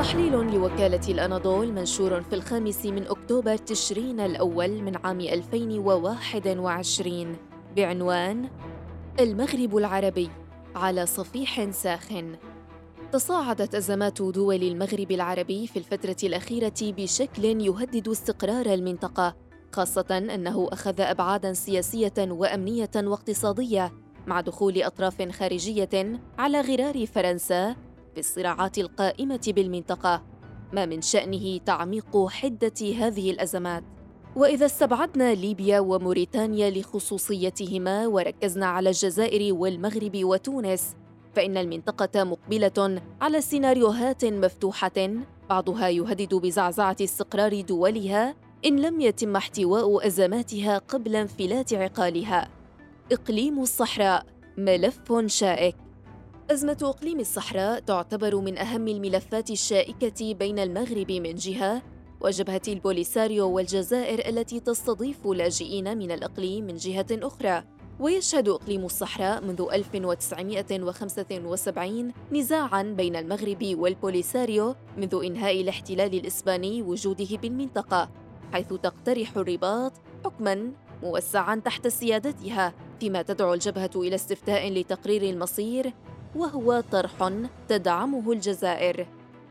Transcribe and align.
تحليل 0.00 0.54
لوكالة 0.54 1.00
الأناضول 1.08 1.72
منشور 1.72 2.22
في 2.22 2.34
الخامس 2.34 2.86
من 2.86 3.06
أكتوبر 3.06 3.56
تشرين 3.56 4.20
الأول 4.20 4.82
من 4.82 4.96
عام 4.96 5.20
2021 5.20 7.36
بعنوان 7.76 8.48
المغرب 9.20 9.76
العربي 9.76 10.30
على 10.74 11.06
صفيح 11.06 11.70
ساخن. 11.70 12.36
تصاعدت 13.12 13.74
أزمات 13.74 14.22
دول 14.22 14.62
المغرب 14.62 15.10
العربي 15.10 15.66
في 15.66 15.78
الفترة 15.78 16.16
الأخيرة 16.22 16.80
بشكل 16.80 17.44
يهدد 17.44 18.08
استقرار 18.08 18.66
المنطقة 18.66 19.36
خاصة 19.72 20.18
أنه 20.34 20.68
أخذ 20.72 21.00
أبعاداً 21.00 21.52
سياسية 21.52 22.14
وأمنية 22.18 22.90
واقتصادية 22.96 23.92
مع 24.26 24.40
دخول 24.40 24.82
أطراف 24.82 25.32
خارجية 25.32 26.20
على 26.38 26.60
غرار 26.60 27.06
فرنسا 27.06 27.76
في 28.14 28.20
الصراعات 28.20 28.78
القائمة 28.78 29.40
بالمنطقة 29.46 30.22
ما 30.72 30.86
من 30.86 31.02
شأنه 31.02 31.58
تعميق 31.58 32.26
حدة 32.26 32.92
هذه 32.98 33.30
الأزمات 33.30 33.84
وإذا 34.36 34.66
استبعدنا 34.66 35.34
ليبيا 35.34 35.80
وموريتانيا 35.80 36.70
لخصوصيتهما 36.70 38.06
وركزنا 38.06 38.66
على 38.66 38.88
الجزائر 38.88 39.54
والمغرب 39.54 40.24
وتونس 40.24 40.96
فإن 41.34 41.56
المنطقة 41.56 42.24
مقبلة 42.24 43.02
على 43.20 43.40
سيناريوهات 43.40 44.24
مفتوحة 44.24 45.10
بعضها 45.50 45.88
يهدد 45.88 46.34
بزعزعة 46.34 46.96
استقرار 47.00 47.60
دولها 47.60 48.34
إن 48.64 48.80
لم 48.80 49.00
يتم 49.00 49.36
احتواء 49.36 50.06
أزماتها 50.06 50.78
قبل 50.78 51.16
انفلات 51.16 51.74
عقالها. 51.74 52.48
إقليم 53.12 53.58
الصحراء 53.58 54.26
ملف 54.58 55.12
شائك. 55.26 55.76
أزمة 56.50 56.78
إقليم 56.82 57.20
الصحراء 57.20 57.80
تعتبر 57.80 58.36
من 58.36 58.58
أهم 58.58 58.88
الملفات 58.88 59.50
الشائكة 59.50 60.34
بين 60.34 60.58
المغرب 60.58 61.12
من 61.12 61.34
جهة 61.34 61.82
وجبهة 62.20 62.60
البوليساريو 62.68 63.50
والجزائر 63.50 64.28
التي 64.28 64.60
تستضيف 64.60 65.26
لاجئين 65.26 65.98
من 65.98 66.10
الإقليم 66.10 66.64
من 66.64 66.76
جهة 66.76 67.06
أخرى. 67.12 67.64
ويشهد 68.00 68.48
إقليم 68.48 68.84
الصحراء 68.84 69.44
منذ 69.44 69.66
1975 69.72 72.12
نزاعاً 72.32 72.82
بين 72.82 73.16
المغرب 73.16 73.74
والبوليساريو 73.78 74.74
منذ 74.96 75.20
إنهاء 75.24 75.60
الاحتلال 75.60 76.14
الإسباني 76.14 76.82
وجوده 76.82 77.36
بالمنطقة 77.36 78.10
حيث 78.52 78.68
تقترح 78.68 79.36
الرباط 79.36 79.92
حكماً 80.24 80.72
موسعاً 81.02 81.56
تحت 81.56 81.88
سيادتها 81.88 82.74
فيما 83.00 83.22
تدعو 83.22 83.54
الجبهة 83.54 83.90
إلى 83.96 84.14
استفتاء 84.14 84.72
لتقرير 84.72 85.22
المصير 85.22 85.92
وهو 86.36 86.80
طرح 86.92 87.32
تدعمه 87.68 88.32
الجزائر. 88.32 89.06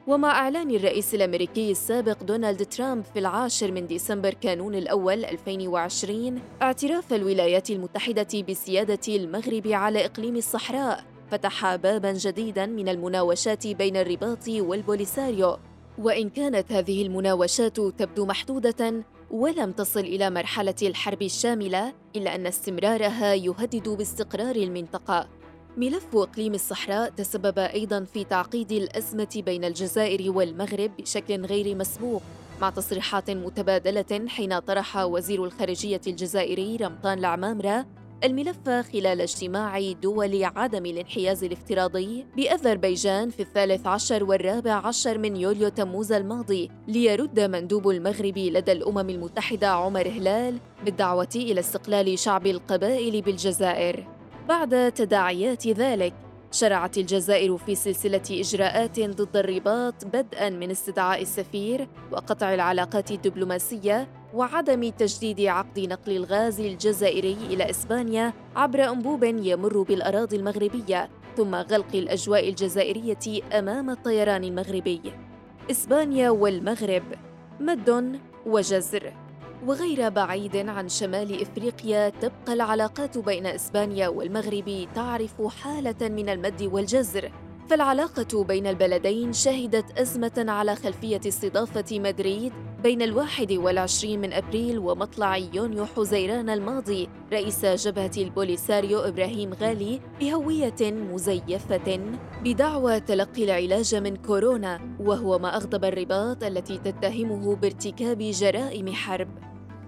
ومع 0.08 0.32
إعلان 0.32 0.72
الرئيس 0.72 1.16
الأمريكي 1.16 1.72
السابق 1.72 2.24
دونالد 2.24 2.66
ترامب 2.66 3.04
في 3.14 3.20
العاشر 3.20 3.72
من 3.72 3.88
ديسمبر 3.88 4.34
كانون 4.34 4.76
الأول 4.76 5.26
2020 5.26 6.42
اعتراف 6.62 7.14
الولايات 7.14 7.70
المتحدة 7.70 8.42
بسيادة 8.50 9.16
المغرب 9.16 9.68
على 9.68 10.06
إقليم 10.06 10.36
الصحراء 10.36 11.04
فتح 11.32 11.76
بابا 11.76 12.12
جديدا 12.12 12.66
من 12.66 12.90
المناوشات 12.90 13.68
بين 13.68 13.98
الرباط 13.98 14.48
والبوليساريو. 14.48 15.58
وإن 15.98 16.30
كانت 16.30 16.72
هذه 16.72 17.02
المناوشات 17.02 17.80
تبدو 17.80 18.26
محدودة 18.26 19.04
ولم 19.32 19.72
تصل 19.72 20.00
إلى 20.00 20.30
مرحلة 20.30 20.76
الحرب 20.82 21.22
الشاملة 21.22 21.94
إلا 22.16 22.36
أن 22.36 22.48
استمرارها 22.48 23.34
يهدد 23.34 23.90
باستقرار 23.90 24.56
المنطقة. 24.56 25.39
ملف 25.78 26.16
إقليم 26.16 26.54
الصحراء 26.54 27.10
تسبب 27.10 27.60
أيضا 27.60 28.04
في 28.04 28.24
تعقيد 28.24 28.72
الأزمة 28.72 29.44
بين 29.46 29.64
الجزائر 29.64 30.32
والمغرب 30.32 30.92
بشكل 31.00 31.46
غير 31.46 31.76
مسبوق 31.76 32.22
مع 32.62 32.70
تصريحات 32.70 33.32
متبادلة 33.32 34.28
حين 34.28 34.60
طرح 34.60 34.98
وزير 34.98 35.46
الخارجية 35.46 36.02
الجزائري 36.08 36.76
رمضان 36.76 37.20
العمامرة 37.20 37.86
الملف 38.24 38.70
خلال 38.70 39.22
اجتماع 39.22 39.92
دول 39.92 40.44
عدم 40.44 40.86
الانحياز 40.86 41.44
الافتراضي 41.44 42.26
بأذربيجان 42.38 43.30
في 43.30 43.40
الثالث 43.40 43.88
عشر 43.88 44.24
والرابع 44.24 44.74
عشر 44.74 45.18
من 45.18 45.36
يوليو 45.36 45.70
تموز 45.70 46.12
الماضي 46.12 46.70
ليرد 46.88 47.40
مندوب 47.40 47.90
المغرب 47.90 48.38
لدى 48.38 48.72
الأمم 48.72 49.10
المتحدة 49.10 49.68
عمر 49.68 50.08
هلال 50.08 50.60
بالدعوة 50.86 51.30
إلى 51.36 51.60
استقلال 51.60 52.20
شعب 52.20 52.48
القبائل 52.48 53.22
بالجزائر. 53.22 54.19
بعد 54.50 54.92
تداعيات 54.92 55.68
ذلك. 55.68 56.14
شرعت 56.52 56.98
الجزائر 56.98 57.58
في 57.58 57.76
سلسلة 57.76 58.22
إجراءات 58.32 59.00
ضد 59.00 59.38
الرباط 59.38 60.06
بدءا 60.06 60.50
من 60.50 60.72
استدعاء 60.72 61.22
السفير 61.22 61.88
وقطع 62.12 62.54
العلاقات 62.54 63.12
الدبلوماسية 63.12 64.08
وعدم 64.34 64.90
تجديد 64.90 65.42
عقد 65.42 65.80
نقل 65.80 66.12
الغاز 66.12 66.60
الجزائري 66.60 67.38
إلى 67.50 67.70
إسبانيا 67.70 68.34
عبر 68.56 68.90
أنبوب 68.90 69.24
يمر 69.24 69.82
بالأراضي 69.82 70.36
المغربية 70.36 71.10
ثم 71.38 71.56
غلق 71.56 71.96
الأجواء 71.96 72.50
الجزائرية 72.50 73.44
أمام 73.60 73.90
الطيران 73.90 74.44
المغربي. 74.44 75.02
إسبانيا 75.72 76.30
والمغرب 76.30 77.04
مد 77.60 78.20
وجزر. 78.46 79.14
وغير 79.68 80.10
بعيد 80.10 80.56
عن 80.56 80.90
شمال 80.90 81.42
إفريقيا 81.42 82.10
تبقى 82.10 82.54
العلاقات 82.54 83.18
بين 83.18 83.46
إسبانيا 83.46 84.08
والمغرب 84.08 84.88
تعرف 84.96 85.42
حالة 85.42 86.10
من 86.10 86.30
المد 86.30 86.64
والجزر. 86.64 87.32
فالعلاقة 87.70 88.44
بين 88.44 88.68
البلدين 88.68 89.34
شهدت 89.34 90.00
أزمة 90.00 90.46
على 90.52 90.76
خلفية 90.76 91.22
استضافة 91.28 92.00
مدريد 92.00 92.54
بين 92.84 93.02
الواحد 93.02 93.52
والعشرين 93.52 94.22
من 94.22 94.34
أبريل 94.34 94.80
ومطلع 94.80 95.38
يونيو 95.38 95.86
حزيران 95.86 96.50
الماضي. 96.50 97.09
رئيس 97.34 97.66
جبهة 97.66 98.12
البوليساريو 98.18 99.00
إبراهيم 99.00 99.54
غالي 99.54 100.02
بهوية 100.20 100.82
مزيفة 100.82 102.00
بدعوى 102.44 103.00
تلقي 103.00 103.44
العلاج 103.44 103.96
من 103.96 104.16
كورونا 104.16 104.80
وهو 105.00 105.40
ما 105.40 105.56
أغضب 105.56 105.86
الرباط 105.86 106.44
التي 106.44 106.78
تتهمه 106.78 107.56
بارتكاب 107.56 108.18
جرائم 108.18 108.94
حرب. 108.94 109.28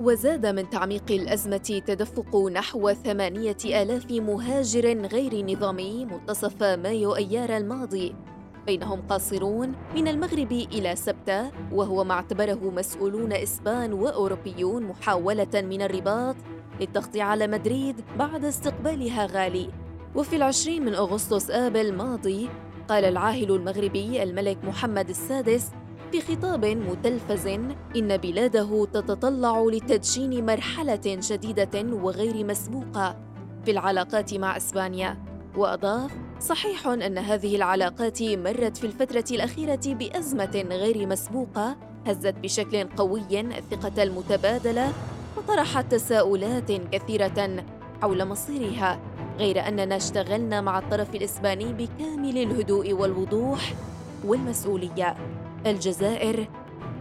وزاد 0.02 0.46
من 0.46 0.70
تعميق 0.70 1.12
الأزمة 1.12 1.82
تدفق 1.88 2.36
نحو 2.36 2.94
ثمانية 2.94 3.58
آلاف 3.66 4.12
مهاجر 4.12 5.08
غير 5.08 5.46
نظامي 5.46 6.06
منتصف 6.06 6.64
مايو 6.64 7.16
أيار 7.16 7.58
الماضي. 7.58 8.16
بينهم 8.66 9.02
قاصرون 9.02 9.72
من 9.96 10.08
المغرب 10.08 10.52
إلى 10.52 10.96
سبتة 10.96 11.52
وهو 11.72 12.04
ما 12.04 12.14
اعتبره 12.14 12.72
مسؤولون 12.76 13.34
إسبان 13.34 13.94
وأوروبيون 13.94 14.84
محاولة 14.84 15.62
من 15.62 15.82
الرباط 15.82 16.36
للضغط 16.80 17.18
على 17.18 17.48
مدريد 17.48 17.96
بعد 18.20 18.46
استقبالها 18.46 19.26
غالي. 19.26 19.70
وفي 20.16 20.36
العشرين 20.36 20.86
من 20.86 20.94
أغسطس 20.94 21.52
آب 21.52 21.76
الماضي 21.76 22.50
قال 22.90 23.06
العاهل 23.06 23.52
المغربي 23.52 24.24
الملك 24.24 24.58
محمد 24.64 25.10
السادس 25.10 25.72
في 26.12 26.22
خطاب 26.22 26.66
متلفز 26.66 27.48
إن 27.96 28.18
بلاده 28.18 28.86
تتطلع 28.86 29.66
لتدشين 29.72 30.46
مرحلة 30.46 31.02
جديدة 31.06 31.84
وغير 31.94 32.46
مسبوقة 32.46 33.18
في 33.66 33.72
العلاقات 33.72 34.34
مع 34.34 34.58
إسبانيا. 34.58 35.18
وأضاف 35.58 36.12
صحيح 36.40 36.88
أن 36.88 37.18
هذه 37.18 37.56
العلاقات 37.56 38.24
مرت 38.24 38.78
في 38.78 38.84
الفترة 38.84 39.26
الأخيرة 39.32 39.80
بأزمة 39.86 40.66
غير 40.70 41.08
مسبوقة 41.08 41.78
هزت 42.08 42.36
بشكل 42.44 42.84
قوي 42.84 43.40
الثقة 43.40 44.04
المتبادلة 44.04 44.94
وطرحت 45.38 45.92
تساؤلات 45.92 46.72
كثيرة 46.72 47.64
حول 48.02 48.28
مصيرها 48.28 49.00
غير 49.40 49.68
أننا 49.68 49.96
اشتغلنا 49.96 50.62
مع 50.62 50.80
الطرف 50.80 51.16
الإسباني 51.16 51.74
بكامل 51.74 52.38
الهدوء 52.38 52.94
والوضوح 52.94 53.74
والمسؤولية. 54.26 55.16
الجزائر 55.66 56.48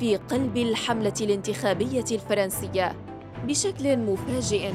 في 0.00 0.16
قلب 0.16 0.56
الحملة 0.56 1.14
الانتخابية 1.20 2.04
الفرنسية 2.12 2.92
بشكل 3.46 3.96
مفاجئ 3.96 4.72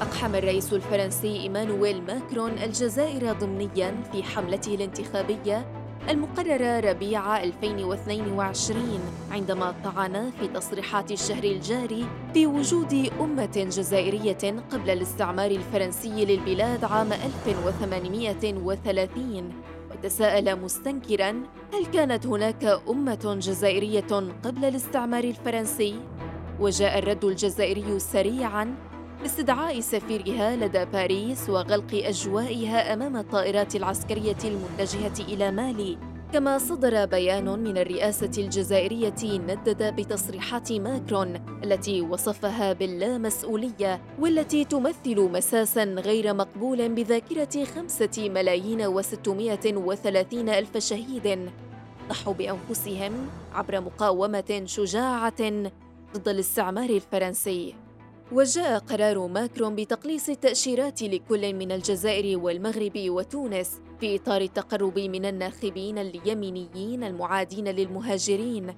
أقحم 0.00 0.34
الرئيس 0.34 0.72
الفرنسي 0.72 1.40
إيمانويل 1.40 2.02
ماكرون 2.02 2.50
الجزائر 2.50 3.32
ضمنيا 3.32 4.02
في 4.12 4.22
حملته 4.22 4.74
الانتخابية 4.74 5.75
المقررة 6.08 6.80
ربيع 6.80 7.42
2022 7.42 9.00
عندما 9.30 9.74
طعن 9.84 10.30
في 10.40 10.48
تصريحات 10.48 11.12
الشهر 11.12 11.44
الجاري 11.44 12.06
في 12.34 12.46
وجود 12.46 13.10
أمة 13.20 13.66
جزائرية 13.70 14.62
قبل 14.72 14.90
الاستعمار 14.90 15.50
الفرنسي 15.50 16.24
للبلاد 16.24 16.84
عام 16.84 17.12
1830 17.12 19.52
وتساءل 19.90 20.60
مستنكرا 20.60 21.30
هل 21.74 21.86
كانت 21.92 22.26
هناك 22.26 22.80
أمة 22.88 23.36
جزائرية 23.40 24.30
قبل 24.44 24.64
الاستعمار 24.64 25.24
الفرنسي؟ 25.24 25.94
وجاء 26.60 26.98
الرد 26.98 27.24
الجزائري 27.24 27.98
سريعا 27.98 28.74
باستدعاء 29.26 29.80
سفيرها 29.80 30.56
لدى 30.56 30.84
باريس 30.84 31.50
وغلق 31.50 31.94
أجوائها 31.94 32.92
أمام 32.92 33.16
الطائرات 33.16 33.76
العسكرية 33.76 34.36
المتجهة 34.44 35.28
إلى 35.28 35.50
مالي. 35.50 35.98
كما 36.32 36.58
صدر 36.58 37.06
بيان 37.06 37.58
من 37.58 37.78
الرئاسة 37.78 38.30
الجزائرية 38.38 39.22
ندد 39.24 39.96
بتصريحات 39.96 40.72
ماكرون 40.72 41.60
التي 41.64 42.00
وصفها 42.00 42.72
باللامسؤولية 42.72 44.00
والتي 44.18 44.64
تمثل 44.64 45.20
مساسا 45.20 45.84
غير 45.84 46.34
مقبول 46.34 46.88
بذاكرة 46.88 47.64
خمسة 47.64 48.28
ملايين 48.28 48.86
وستمائة 48.86 49.76
وثلاثين 49.76 50.48
ألف 50.48 50.78
شهيد. 50.78 51.50
ضحوا 52.08 52.34
بأنفسهم 52.34 53.12
عبر 53.54 53.80
مقاومة 53.80 54.62
شجاعة 54.64 55.42
ضد 56.14 56.28
الاستعمار 56.28 56.90
الفرنسي. 56.90 57.85
وجاء 58.32 58.78
قرار 58.78 59.26
ماكرون 59.26 59.74
بتقليص 59.74 60.28
التأشيرات 60.28 61.02
لكل 61.02 61.54
من 61.54 61.72
الجزائر 61.72 62.38
والمغرب 62.38 62.92
وتونس 62.96 63.80
في 64.00 64.16
إطار 64.16 64.40
التقرب 64.40 64.98
من 64.98 65.24
الناخبين 65.24 65.98
اليمينيين 65.98 67.04
المعادين 67.04 67.68
للمهاجرين 67.68 68.74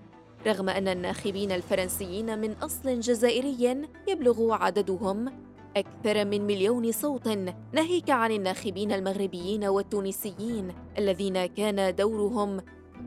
رغم 0.47 0.69
أن 0.69 0.89
الناخبين 0.89 1.53
الفرنسيين 1.53 2.39
من 2.39 2.53
أصل 2.53 3.01
جزائري 3.01 3.87
يبلغ 4.09 4.53
عددهم 4.53 5.33
أكثر 5.77 6.25
من 6.25 6.47
مليون 6.47 6.93
صوت 6.93 7.29
ناهيك 7.73 8.11
عن 8.11 8.33
الناخبين 8.33 8.93
المغربيين 8.93 9.65
والتونسيين 9.65 10.69
الذين 10.99 11.47
كان 11.47 11.95
دورهم 11.95 12.61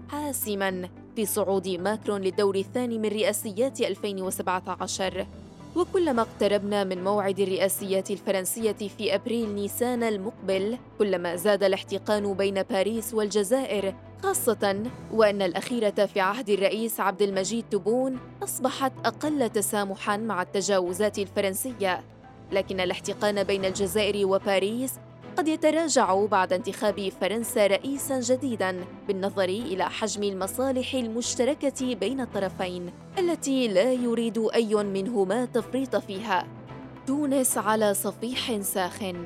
حاسما 0.09 0.89
في 1.15 1.25
صعود 1.25 1.67
ماكرون 1.67 2.21
للدور 2.21 2.55
الثاني 2.55 2.97
من 2.97 3.09
رئاسيات 3.09 3.81
2017 3.81 5.27
وكلما 5.75 6.21
اقتربنا 6.21 6.83
من 6.83 7.03
موعد 7.03 7.39
الرئاسيات 7.39 8.11
الفرنسية 8.11 8.71
في 8.97 9.15
أبريل 9.15 9.55
نيسان 9.55 10.03
المقبل 10.03 10.77
كلما 10.99 11.35
زاد 11.35 11.63
الاحتقان 11.63 12.33
بين 12.33 12.63
باريس 12.63 13.13
والجزائر 13.13 13.95
خاصة 14.23 14.83
وأن 15.11 15.41
الأخيرة 15.41 16.05
في 16.05 16.19
عهد 16.19 16.49
الرئيس 16.49 16.99
عبد 16.99 17.21
المجيد 17.21 17.65
تبون 17.71 18.19
أصبحت 18.43 18.91
أقل 19.05 19.49
تسامحاً 19.49 20.17
مع 20.17 20.41
التجاوزات 20.41 21.19
الفرنسية. 21.19 22.03
لكن 22.51 22.79
الاحتقان 22.79 23.43
بين 23.43 23.65
الجزائر 23.65 24.27
وباريس 24.27 24.93
قد 25.37 25.47
يتراجع 25.47 26.25
بعد 26.25 26.53
انتخاب 26.53 27.09
فرنسا 27.21 27.67
رئيسا 27.67 28.19
جديدا 28.19 28.85
بالنظر 29.07 29.43
إلى 29.43 29.89
حجم 29.89 30.23
المصالح 30.23 30.93
المشتركة 30.93 31.95
بين 31.95 32.21
الطرفين 32.21 32.91
التي 33.19 33.67
لا 33.67 33.93
يريد 33.93 34.37
أي 34.53 34.75
منهما 34.75 35.45
تفريط 35.45 35.95
فيها. 35.95 36.47
تونس 37.07 37.57
على 37.57 37.93
صفيح 37.93 38.61
ساخن. 38.61 39.25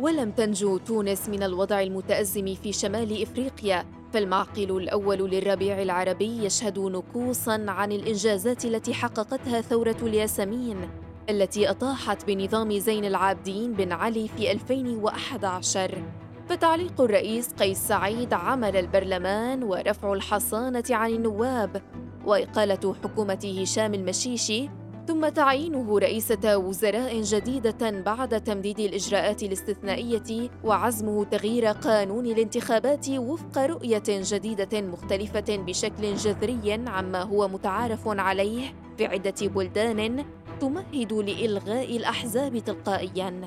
ولم 0.00 0.30
تنجو 0.30 0.76
تونس 0.78 1.28
من 1.28 1.42
الوضع 1.42 1.80
المتأزم 1.80 2.54
في 2.54 2.72
شمال 2.72 3.22
إفريقيا 3.22 3.86
فالمعقل 4.12 4.76
الأول 4.76 5.18
للربيع 5.30 5.82
العربي 5.82 6.44
يشهد 6.44 6.78
نكوصا 6.78 7.64
عن 7.68 7.92
الإنجازات 7.92 8.64
التي 8.64 8.94
حققتها 8.94 9.60
ثورة 9.60 9.96
الياسمين. 10.02 11.05
التي 11.30 11.70
أطاحت 11.70 12.26
بنظام 12.26 12.78
زين 12.78 13.04
العابدين 13.04 13.72
بن 13.72 13.92
علي 13.92 14.28
في 14.28 14.52
2011 14.52 16.02
فتعليق 16.48 17.00
الرئيس 17.00 17.52
قيس 17.52 17.78
سعيد 17.78 18.34
عمل 18.34 18.76
البرلمان 18.76 19.62
ورفع 19.62 20.12
الحصانة 20.12 20.84
عن 20.90 21.10
النواب 21.10 21.82
وإقالة 22.26 22.94
حكومة 23.04 23.58
هشام 23.62 23.94
المشيشي 23.94 24.68
ثم 25.06 25.28
تعيينه 25.28 25.98
رئيسة 25.98 26.56
وزراء 26.56 27.20
جديدة 27.22 27.90
بعد 27.90 28.40
تمديد 28.40 28.80
الإجراءات 28.80 29.42
الاستثنائية 29.42 30.50
وعزمه 30.64 31.24
تغيير 31.24 31.66
قانون 31.66 32.26
الانتخابات 32.26 33.08
وفق 33.10 33.58
رؤية 33.58 34.02
جديدة 34.08 34.80
مختلفة 34.80 35.56
بشكل 35.56 36.14
جذري 36.14 36.82
عما 36.86 37.22
هو 37.22 37.48
متعارف 37.48 38.08
عليه 38.08 38.74
في 38.98 39.06
عدة 39.06 39.34
بلدان 39.40 40.24
تمهد 40.60 41.12
لإلغاء 41.12 41.96
الأحزاب 41.96 42.58
تلقائياً 42.58 43.40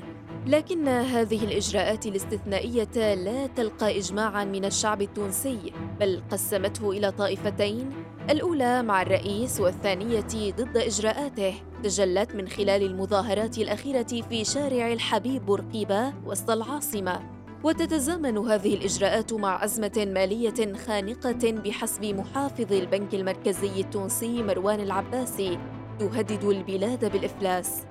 لكن 0.46 0.88
هذه 0.88 1.44
الإجراءات 1.44 2.06
الاستثنائية 2.06 3.14
لا 3.14 3.46
تلقى 3.46 3.98
إجماعاً 3.98 4.44
من 4.44 4.64
الشعب 4.64 5.02
التونسي 5.02 5.72
بل 6.00 6.22
قسمته 6.30 6.90
إلى 6.90 7.10
طائفتين 7.10 7.90
الأولى 8.30 8.82
مع 8.82 9.02
الرئيس 9.02 9.60
والثانية 9.60 10.52
ضد 10.56 10.76
إجراءاته 10.76 11.54
تجلت 11.82 12.34
من 12.34 12.48
خلال 12.48 12.82
المظاهرات 12.82 13.58
الأخيرة 13.58 14.22
في 14.28 14.44
شارع 14.44 14.92
الحبيب 14.92 15.46
بورقيبة 15.46 16.12
وسط 16.26 16.50
العاصمة. 16.50 17.20
وتتزامن 17.64 18.38
هذه 18.38 18.74
الإجراءات 18.74 19.32
مع 19.32 19.64
أزمة 19.64 20.08
مالية 20.14 20.74
خانقة 20.86 21.52
بحسب 21.52 22.04
محافظ 22.04 22.72
البنك 22.72 23.14
المركزي 23.14 23.80
التونسي 23.80 24.42
مروان 24.42 24.80
العباسي. 24.80 25.58
تهدد 26.00 26.44
البلاد 26.44 27.12
بالإفلاس 27.12 27.82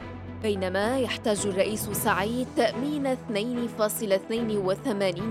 بينما 0.44 1.00
يحتاج 1.00 1.48
الرئيس 1.48 1.90
سعيد 1.90 2.48
تأمين 2.56 3.16
2.82 3.16 3.22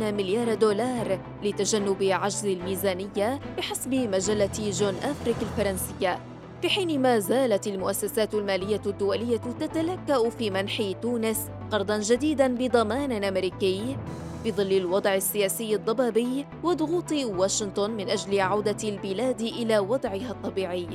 مليار 0.02 0.54
دولار 0.54 1.18
لتجنب 1.42 2.02
عجز 2.02 2.46
الميزانية 2.46 3.40
بحسب 3.56 3.94
مجلة 3.94 4.70
جون 4.70 4.94
أفريك 4.94 5.36
الفرنسية 5.42 6.18
في 6.62 6.68
حين 6.68 7.02
ما 7.02 7.18
زالت 7.18 7.66
المؤسسات 7.66 8.34
المالية 8.34 8.80
الدولية 8.86 9.36
تتلكأ 9.36 10.30
في 10.30 10.50
منح 10.50 10.92
تونس 11.02 11.48
قرضا 11.70 11.98
جديدا 11.98 12.54
بضمان 12.54 13.24
أمريكي 13.24 13.96
في 14.44 14.52
ظل 14.52 14.72
الوضع 14.72 15.14
السياسي 15.14 15.74
الضبابي 15.74 16.46
وضغوط 16.62 17.12
واشنطن 17.12 17.90
من 17.90 18.08
أجل 18.08 18.40
عودة 18.40 18.88
البلاد 18.88 19.40
إلى 19.40 19.78
وضعها 19.78 20.30
الطبيعي. 20.30 20.88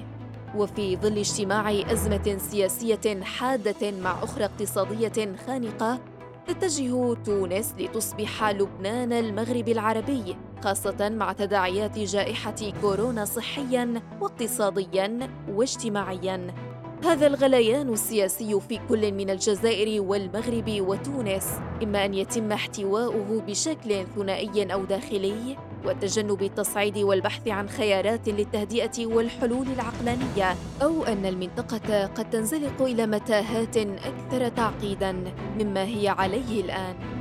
وفي 0.56 0.98
ظل 0.98 1.18
اجتماع 1.18 1.72
أزمة 1.92 2.38
سياسية 2.38 3.24
حادة 3.24 3.92
مع 3.92 4.24
أخرى 4.24 4.46
اقتصادية 4.46 5.36
خانقة 5.48 6.00
تتجه 6.48 7.14
تونس 7.14 7.74
لتصبح 7.80 8.50
لبنان 8.50 9.14
المغرب 9.14 9.70
العربي 9.70 10.38
خاصة 10.64 11.10
مع 11.10 11.34
تداعيات 11.34 12.00
جائحة 12.00 12.56
كورونا 12.82 13.26
صحيا 13.26 14.02
واقتصاديا 14.22 15.30
واجتماعيا. 15.50 16.63
هذا 17.04 17.28
الغليان 17.28 17.94
السياسي 17.94 18.60
في 18.60 18.80
كل 18.90 19.12
من 19.12 19.30
الجزائر 19.30 20.02
والمغرب 20.02 20.66
وتونس. 20.68 21.48
إما 21.84 22.06
أن 22.06 22.14
يتم 22.14 22.52
احتواؤه 22.52 23.42
بشكل 23.48 24.06
ثنائي 24.16 24.74
أو 24.74 24.86
داخلي 24.86 25.58
وتجنب 25.86 26.44
التصعيد 26.44 26.98
والبحث 26.98 27.48
عن 27.48 27.70
خيارات 27.70 28.30
للتهدئة 28.30 29.06
والحلول 29.06 29.68
العقلانية 29.68 30.56
أو 30.82 31.04
أن 31.04 31.26
المنطقة 31.26 32.06
قد 32.06 32.30
تنزلق 32.30 32.82
إلى 32.82 33.08
متاهات 33.08 33.78
أكثر 33.78 34.48
تعقيداً 34.48 35.16
مما 35.60 35.84
هي 35.84 36.08
عليه 36.08 36.62
الآن. 36.62 37.13